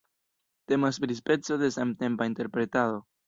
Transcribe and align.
Temas 0.71 0.97
pri 1.03 1.17
speco 1.19 1.59
de 1.65 1.69
samtempa 1.77 2.29
interpretado. 2.31 2.99